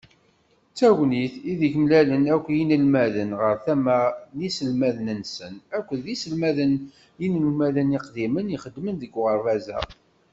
D 0.71 0.73
tagnit 0.77 1.33
ideg 1.51 1.73
mlalen 1.83 2.23
akk 2.35 2.45
yinelmaden 2.55 3.31
ɣer 3.39 3.55
tama 3.65 3.99
n 4.35 4.37
yiselmaden-nsen 4.43 5.53
akked 5.77 6.03
yiselmaden 6.09 6.71
d 7.17 7.19
yinemhalen 7.21 7.95
iqdimen 7.97 8.53
ixedmen 8.55 8.95
deg 8.99 9.13
uɣerbaz-a. 9.19 9.79